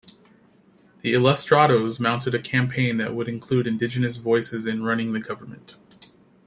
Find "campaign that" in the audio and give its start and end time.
2.41-3.13